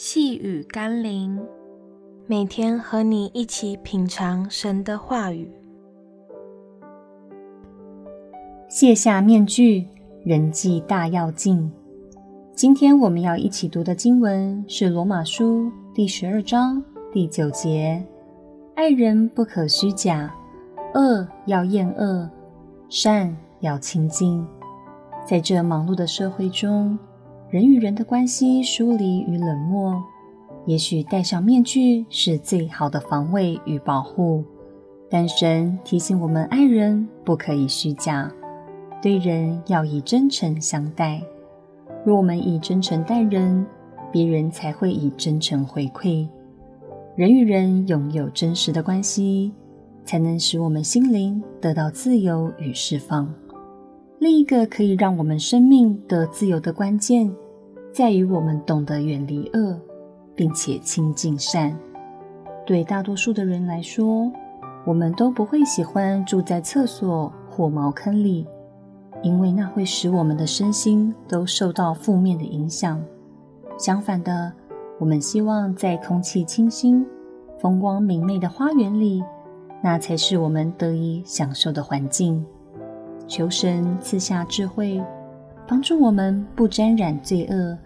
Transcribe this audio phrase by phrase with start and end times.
[0.00, 1.44] 细雨甘霖，
[2.28, 5.50] 每天和你一起品尝神的话语。
[8.68, 9.88] 卸下面具，
[10.24, 11.72] 人际大要紧。
[12.54, 16.80] 今天我们要一起读的经文是罗马书第十二章
[17.12, 18.00] 第九节：
[18.76, 20.32] 爱人不可虚假，
[20.94, 22.30] 恶要厌恶，
[22.88, 24.46] 善要亲近。
[25.26, 26.96] 在这忙碌的社会中，
[27.50, 30.02] 人与人的关系疏离与冷漠，
[30.66, 34.44] 也许戴上面具是最好的防卫与保护。
[35.08, 38.30] 但神提醒我们，爱人不可以虚假，
[39.00, 41.22] 对人要以真诚相待。
[42.04, 43.64] 若我们以真诚待人，
[44.12, 46.28] 别人才会以真诚回馈。
[47.16, 49.54] 人与人拥有真实的关系，
[50.04, 53.34] 才能使我们心灵得到自由与释放。
[54.20, 57.32] 另一个可以让我们生命得自由的关键，
[57.92, 59.78] 在于我们懂得远离恶，
[60.34, 61.76] 并且亲近善。
[62.66, 64.28] 对大多数的人来说，
[64.84, 68.44] 我们都不会喜欢住在厕所或茅坑里，
[69.22, 73.00] 因为那会使我们的身心都受到负面的影响。
[73.78, 74.52] 相反的，
[74.98, 77.06] 我们希望在空气清新、
[77.60, 79.22] 风光明媚的花园里，
[79.80, 82.44] 那才是我们得以享受的环境。
[83.28, 85.00] 求神赐下智慧，
[85.66, 87.78] 帮助我们不沾染罪恶，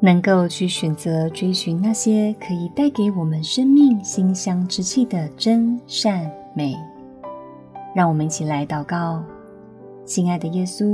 [0.00, 6.76] 能够去选择追寻那些可以带给我们生命馨香之气的真善美。
[7.94, 9.22] 让我们一起来祷告：
[10.04, 10.92] 亲爱的耶稣，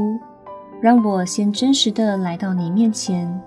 [0.80, 3.40] 让我先真实的来到你面前。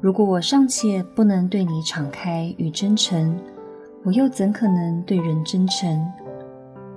[0.00, 3.34] 如果我尚且不能对你敞开与真诚，
[4.04, 6.06] 我又怎可能对人真诚？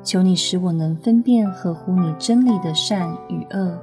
[0.03, 3.77] 求你使我能分辨合乎你真理的善与恶，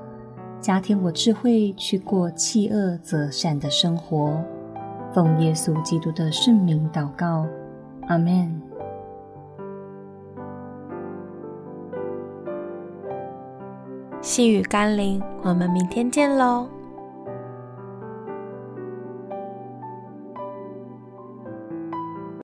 [0.61, 4.43] 加添我智慧去过弃恶择善的生活。
[5.13, 7.47] 奉耶稣基督的圣名祷告，
[8.09, 8.61] 阿们。
[14.21, 16.67] 细雨甘霖，我们明天见喽。